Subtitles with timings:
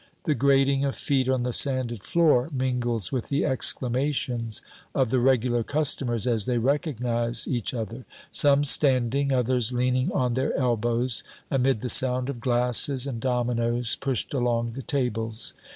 [0.23, 4.59] The grating of feet on the sanded floor mingles with the exclamations
[4.95, 10.57] of the regular customers as they recognize each other, some standing, others leaning on their
[10.57, 15.53] elbows, amid the sound of glasses and dominoes pushed along the tables.